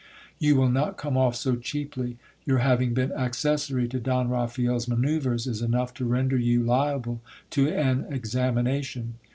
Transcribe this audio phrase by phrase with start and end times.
[0.39, 2.17] You will not come off so cheaply.
[2.43, 7.67] Your having been accessary to Don Raphael's manoeuvres is enough to render you liable to
[7.69, 9.19] an examination.